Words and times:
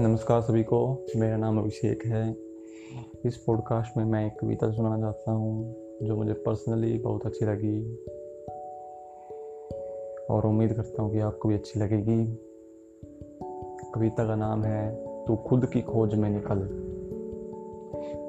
नमस्कार 0.00 0.40
सभी 0.40 0.62
को। 0.62 1.06
मेरा 1.16 1.36
नाम 1.36 1.58
अभिषेक 1.58 2.06
है। 2.06 2.36
इस 3.24 3.36
पॉडकास्ट 3.36 3.96
में 3.96 4.04
मैं 4.04 4.26
एक 4.26 4.40
कविता 4.40 4.70
सुनाना 4.70 5.00
चाहता 5.00 5.32
हूँ, 5.32 5.74
जो 6.02 6.16
मुझे 6.16 6.32
पर्सनली 6.32 6.98
बहुत 6.98 7.26
अच्छी 7.26 7.44
लगी। 7.44 7.96
और 10.30 10.46
उम्मीद 10.46 10.72
करता 10.72 11.02
हूँ 11.02 11.12
कि 11.12 11.18
आपको 11.18 11.48
भी 11.48 11.54
अच्छी 11.54 11.80
लगेगी। 11.80 12.26
कविता 13.94 14.26
का 14.26 14.34
नाम 14.34 14.64
है, 14.64 15.04
तू 15.24 15.36
खुद 15.36 15.66
की 15.66 15.80
खोज 15.80 16.14
में 16.14 16.30
निकल। 16.30 16.58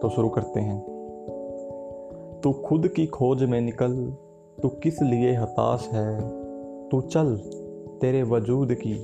तो 0.01 0.09
शुरू 0.09 0.29
करते 0.29 0.59
हैं। 0.59 0.85
तू 2.43 2.51
खुद 2.51 2.87
की 2.87 3.07
खोज 3.07 3.43
में 3.43 3.61
निकल। 3.61 4.13
तू 4.61 4.69
किस 4.69 5.01
लिए 5.01 5.35
हताश 5.35 5.89
है? 5.93 6.19
तू 6.89 7.01
चल 7.01 7.37
तेरे 8.01 8.23
वजूद 8.23 8.73
की, 8.73 8.95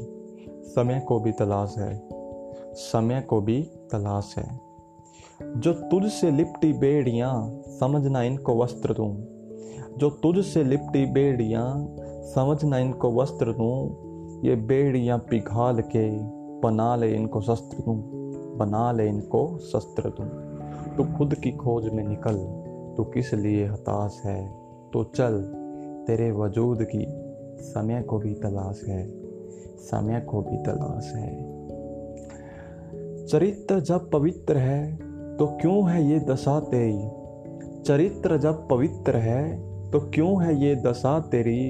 समय 0.64 1.06
को 1.08 1.20
भी 1.20 1.32
तलाश 1.32 1.76
है। 1.78 2.23
समय 2.74 3.22
को 3.22 3.42
भी 3.42 3.62
तलाश 3.64 4.36
है। 4.38 4.60
जो 5.58 5.74
तुझ 5.74 6.12
से 6.12 6.32
लिपटी 6.32 6.74
बेड़ियाँ 6.74 7.62
समझना 7.68 8.22
इनको 8.24 8.64
वस्त्र 8.64 8.94
दूँ। 8.94 9.26
जो 9.98 10.10
तुझ 10.10 10.46
से 10.46 10.64
लिपटी 10.64 11.06
बेड़ियाँ 11.06 11.96
समझना 12.24 12.78
इनको 12.78 13.12
वस्त्र 13.12 13.54
दूँ। 13.54 14.04
ये 14.46 14.56
बेड़ियाँ 14.56 15.18
पिघाल 15.20 15.82
के 15.82 16.10
बना 16.60 16.96
ले 16.96 17.16
इनको 17.16 17.42
शस्त्र 17.42 17.78
दूँ। 17.78 18.04
बना 18.58 18.92
ले 18.92 19.08
इनको 19.08 19.58
शस्त्र 19.58 20.10
दूँ। 20.10 20.44
तू 20.98 21.18
खुद 21.18 21.36
की 21.36 21.52
खोज 21.52 21.90
में 21.90 22.04
निकल, 22.04 22.36
तू 22.98 23.04
किस 23.04 23.34
लिए 23.34 23.66
हताश 23.66 24.22
है? 24.26 24.48
तो 24.94 25.04
चल, 25.04 25.42
तेरे 26.08 26.32
वजूद 26.32 26.78
की। 26.82 27.06
समय 27.64 28.02
को 28.02 28.18
भी 28.18 28.34
तलाश 28.34 28.84
है। 28.88 29.12
समय 29.78 30.22
को 30.22 30.42
भी 30.42 30.58
तलाश 30.58 31.14
है। 31.16 31.63
चरित्र 33.34 33.80
जब 33.80 34.12
पवित्र 34.12 34.58
है 34.58 34.96
तो 35.38 35.48
क्यों 35.62 35.90
है 35.90 36.12
ये 36.12 36.20
दशा 36.20 36.60
तेरी? 36.60 37.10
चरित्र 37.84 38.38
जब 38.38 38.68
पवित्र 38.68 39.16
है 39.16 39.58
तो 39.92 40.00
क्यों 40.00 40.44
है 40.44 40.66
ये 40.66 40.76
दशा 40.76 41.20
तेरी? 41.20 41.70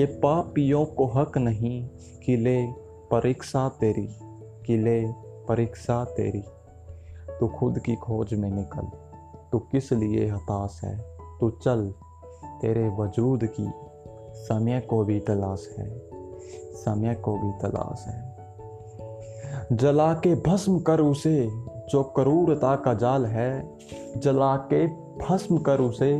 ये 0.00 0.04
पापियों 0.06 0.84
को 0.84 1.06
हक 1.06 1.38
नहीं 1.38 1.88
कि 2.24 2.36
ले 2.36 2.66
परीक्षा 3.10 3.68
तेरी, 3.68 4.08
कि 4.66 4.76
ले 4.76 5.04
परीक्षा 5.48 6.04
तेरी। 6.04 6.42
तू 7.40 7.48
खुद 7.48 7.78
की 7.78 7.96
खोज 7.96 8.34
में 8.34 8.50
निकल, 8.50 8.86
तू 9.52 9.58
किस 9.58 9.92
लिए 9.92 10.30
हताश 10.30 10.80
है? 10.84 10.98
तू 11.40 11.50
चल, 11.50 11.94
तेरे 12.60 12.88
वजूद 12.88 13.44
की, 13.44 13.70
समय 14.34 14.80
को 14.80 15.04
भी 15.04 15.20
तलाश 15.20 15.74
है, 15.78 16.00
समय 16.74 17.14
को 17.14 17.36
भी 17.36 17.68
तलाश 17.68 18.04
है। 18.08 18.33
जला 19.72 20.12
के 20.12 20.34
भस्म 20.34 20.80
कर 20.80 21.00
उसे, 21.00 21.50
जो 21.90 22.02
क्रूरता 22.02 22.76
का 22.76 22.94
जाल 22.94 23.26
है। 23.26 23.78
जला 24.16 24.56
के 24.56 24.86
भस्म 25.16 25.58
कर 25.58 25.80
उसे, 25.80 26.18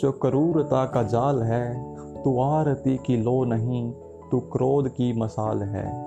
जो 0.00 0.12
क्रूरता 0.12 0.84
का 0.84 1.02
जाल 1.02 1.42
है। 1.42 1.94
तू 2.22 2.40
आरती 2.40 2.96
की 2.96 3.16
लो 3.16 3.44
नहीं, 3.44 3.92
तू 4.30 4.40
क्रोध 4.40 4.88
की 4.88 5.20
मसाल 5.20 5.62
है। 5.62 6.04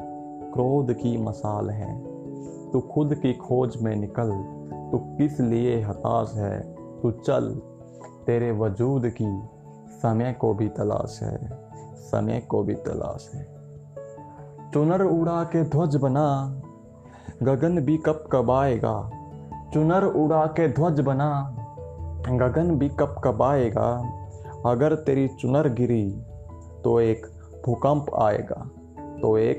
क्रोध 0.52 0.94
की 0.94 1.18
मसाल 1.18 1.70
है। 1.70 2.04
तू 2.72 2.80
खुद 2.80 3.16
की 3.16 3.34
खोज 3.34 3.82
में 3.82 3.96
निकल, 3.96 4.32
तू 4.92 4.98
किस 4.98 5.40
लिए 5.40 5.82
हताश 5.82 6.34
है? 6.36 6.76
तू 7.02 7.12
चल, 7.12 7.62
तेरे 8.26 8.52
वजूद 8.52 9.10
की 9.22 9.42
समय 9.90 10.34
को 10.34 10.54
भी 10.54 10.68
तलाश 10.68 11.20
है। 11.24 11.50
समय 11.98 12.40
को 12.40 12.64
भी 12.64 12.74
तलाश 12.74 13.32
है। 13.36 13.58
चुनर 14.74 15.02
उड़ा 15.02 15.44
के 15.44 15.64
ध्वज 15.64 15.96
बना 15.96 16.62
गगन 17.44 17.82
भी 17.82 17.98
कब 17.98 18.30
कब 18.32 18.52
आएगा 18.52 19.12
चुनर 19.74 20.04
उड़ा 20.04 20.46
के 20.46 20.68
ध्वज 20.68 21.00
बना। 21.00 21.54
गगन 22.32 22.76
भी 22.76 22.90
कब 22.90 23.22
कब 23.24 23.42
आएगा 23.42 24.14
अगर 24.66 24.96
तेरी 24.96 25.28
चुनर 25.28 25.70
गिरी 25.70 26.12
तो 26.84 27.00
एक 27.00 27.26
भूकंप 27.66 28.06
आएगा। 28.16 28.70
तो 29.22 29.38
एक 29.38 29.58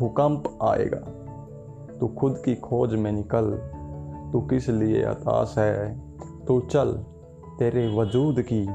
भूकंप 0.00 0.58
आएगा। 0.62 1.00
तू 2.00 2.08
खुद 2.08 2.42
की 2.44 2.54
खोज 2.54 2.94
में 2.94 3.12
निकल। 3.12 3.50
तू 4.32 4.40
किस 4.40 4.68
लिए 4.68 5.06
हताश 5.06 5.54
है? 5.58 6.00
तू 6.46 6.60
चल, 6.60 6.92
तेरे 7.58 7.96
वजूद 7.96 8.42
की। 8.52 8.66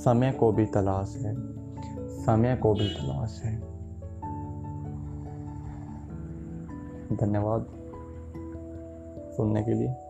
समय 0.00 0.32
को 0.32 0.52
भी 0.52 0.66
तलाश 0.66 1.16
है। 1.22 1.34
समय 2.22 2.56
को 2.56 2.74
भी 2.74 2.88
तलाश 2.88 3.42
है। 3.44 3.73
धन्यवाद। 7.12 7.66
सुनने 9.36 9.62
के 9.62 9.70
लिए। 9.70 10.03